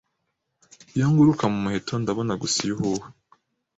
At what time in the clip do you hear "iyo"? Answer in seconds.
0.95-1.05, 2.65-2.73